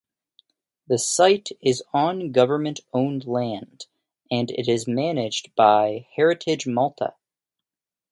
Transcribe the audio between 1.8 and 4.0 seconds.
on government-owned land,